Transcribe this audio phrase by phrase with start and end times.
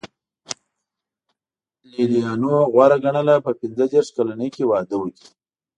[1.91, 5.27] لېلیانو غوره ګڼله په پنځه دېرش کلنۍ کې واده وکړي.